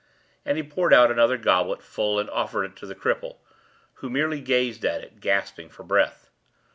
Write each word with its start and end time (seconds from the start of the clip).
and 0.43 0.57
he 0.57 0.63
poured 0.63 0.95
out 0.95 1.11
another 1.11 1.37
goblet 1.37 1.79
full 1.83 2.17
and 2.17 2.27
offered 2.31 2.63
it 2.63 2.75
to 2.75 2.87
the 2.87 2.95
cripple, 2.95 3.35
who 4.01 4.09
merely 4.09 4.41
gazed 4.41 4.83
at 4.83 5.03
it, 5.03 5.19
gasping 5.19 5.69
for 5.69 5.83
breath. 5.83 6.31